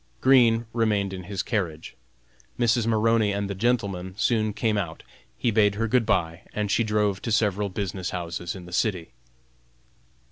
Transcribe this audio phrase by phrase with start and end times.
[0.19, 1.95] Green remained in his carriage.
[2.57, 2.87] Mrs.
[2.87, 5.03] Maroney and the gentleman soon came out;
[5.37, 9.11] he bade her good bye, and she drove to several business houses in the city.